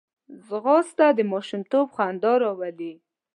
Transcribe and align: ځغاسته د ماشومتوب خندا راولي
ځغاسته 0.47 1.05
د 1.17 1.19
ماشومتوب 1.31 1.87
خندا 1.95 2.33
راولي 2.41 2.93